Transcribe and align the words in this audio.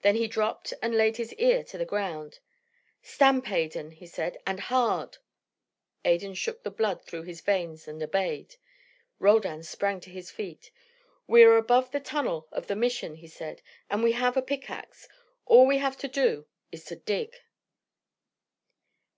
Then 0.00 0.14
he 0.16 0.26
dropped 0.26 0.72
and 0.80 0.94
laid 0.94 1.18
his 1.18 1.34
ear 1.34 1.62
to 1.64 1.76
the 1.76 1.84
ground. 1.84 2.38
"Stamp, 3.02 3.50
Adan," 3.50 3.90
he 3.90 4.06
said, 4.06 4.38
"and 4.46 4.58
hard." 4.58 5.18
Adan 6.02 6.32
shook 6.32 6.64
his 6.64 6.72
blood 6.72 7.04
through 7.04 7.24
his 7.24 7.42
veins, 7.42 7.86
and 7.86 8.02
obeyed. 8.02 8.56
Roldan 9.18 9.64
sprang 9.64 10.00
to 10.00 10.10
his 10.10 10.30
feet. 10.30 10.70
"We 11.26 11.42
are 11.42 11.58
above 11.58 11.90
the 11.90 12.00
tunnel 12.00 12.48
of 12.50 12.68
the 12.68 12.74
Mission," 12.74 13.16
he 13.16 13.26
said. 13.28 13.60
"And 13.90 14.02
we 14.02 14.12
have 14.12 14.34
a 14.34 14.40
pickaxe. 14.40 15.08
All 15.44 15.66
we 15.66 15.76
have 15.76 15.98
to 15.98 16.08
do 16.08 16.46
is 16.72 16.86
to 16.86 16.96
dig." 16.96 17.36